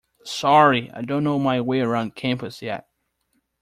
Sorry, 0.25 0.89
I 0.93 1.03
don't 1.03 1.23
know 1.23 1.37
my 1.37 1.61
way 1.61 1.81
around 1.81 2.15
campus 2.15 2.63
yet. 2.63 2.87